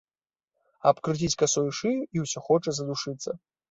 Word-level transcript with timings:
Абкруціць 0.93 1.31
касою 1.43 1.71
шыю 1.83 1.95
і 1.95 2.17
ўсё 2.27 2.39
хоча 2.51 2.69
задушыцца. 2.83 3.43